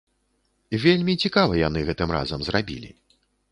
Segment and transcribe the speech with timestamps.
[0.85, 2.93] Вельмі цікава яны гэтым разам зрабілі.